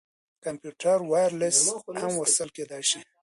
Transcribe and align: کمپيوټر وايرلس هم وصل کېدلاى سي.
کمپيوټر 0.45 0.97
وايرلس 1.11 1.57
هم 2.01 2.11
وصل 2.21 2.49
کېدلاى 2.55 2.83
سي. 2.89 2.99